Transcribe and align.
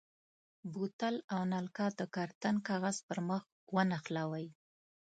بوتل 0.71 1.15
او 1.33 1.41
نلکه 1.53 1.85
د 1.99 2.01
کارتن 2.15 2.55
کاغذ 2.67 2.97
پر 3.07 3.19
مخ 3.29 3.43
ونښلوئ. 3.75 4.47